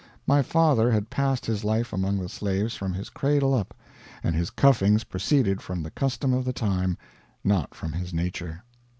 My 0.25 0.41
father 0.41 0.89
had 0.89 1.11
passed 1.11 1.45
his 1.45 1.63
life 1.63 1.93
among 1.93 2.17
the 2.17 2.27
slaves 2.27 2.73
from 2.75 2.93
his 2.95 3.11
cradle 3.11 3.53
up, 3.53 3.75
and 4.23 4.33
his 4.35 4.49
cuffings 4.49 5.03
proceeded 5.03 5.61
from 5.61 5.83
the 5.83 5.91
custom 5.91 6.33
of 6.33 6.43
the 6.43 6.53
time, 6.53 6.97
not 7.43 7.75
from 7.75 7.91
his 7.93 8.11
nature. 8.11 8.63